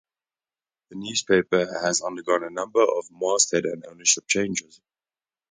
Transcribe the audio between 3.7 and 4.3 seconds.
ownership